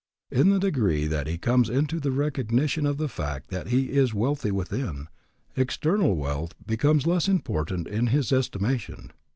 In 0.31 0.49
the 0.49 0.57
degree 0.57 1.05
that 1.05 1.27
he 1.27 1.37
comes 1.37 1.69
into 1.69 1.99
the 1.99 2.09
recognition 2.11 2.87
of 2.87 2.97
the 2.97 3.07
fact 3.07 3.49
that 3.51 3.67
he 3.67 3.91
is 3.91 4.15
wealthy 4.15 4.49
within, 4.49 5.09
external 5.55 6.15
wealth 6.15 6.55
becomes 6.65 7.05
less 7.05 7.27
important 7.27 7.87
in 7.87 8.07
his 8.07 8.31
estimation. 8.33 9.11